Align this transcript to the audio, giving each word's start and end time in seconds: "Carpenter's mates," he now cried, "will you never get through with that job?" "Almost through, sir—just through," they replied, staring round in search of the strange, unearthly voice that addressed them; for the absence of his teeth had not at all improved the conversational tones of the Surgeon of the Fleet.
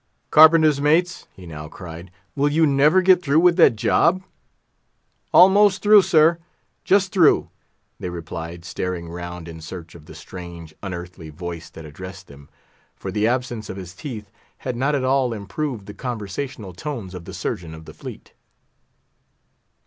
"Carpenter's 0.31 0.81
mates," 0.81 1.27
he 1.31 1.45
now 1.45 1.67
cried, 1.67 2.09
"will 2.35 2.49
you 2.49 2.65
never 2.65 3.03
get 3.03 3.21
through 3.21 3.39
with 3.41 3.55
that 3.57 3.75
job?" 3.75 4.23
"Almost 5.31 5.83
through, 5.83 6.01
sir—just 6.01 7.11
through," 7.11 7.51
they 7.99 8.09
replied, 8.09 8.65
staring 8.65 9.09
round 9.09 9.47
in 9.47 9.61
search 9.61 9.93
of 9.93 10.07
the 10.07 10.15
strange, 10.15 10.73
unearthly 10.81 11.29
voice 11.29 11.69
that 11.69 11.85
addressed 11.85 12.25
them; 12.25 12.49
for 12.95 13.11
the 13.11 13.27
absence 13.27 13.69
of 13.69 13.77
his 13.77 13.93
teeth 13.93 14.31
had 14.57 14.75
not 14.75 14.95
at 14.95 15.03
all 15.03 15.33
improved 15.33 15.85
the 15.85 15.93
conversational 15.93 16.73
tones 16.73 17.13
of 17.13 17.25
the 17.25 17.33
Surgeon 17.35 17.75
of 17.75 17.85
the 17.85 17.93
Fleet. 17.93 18.33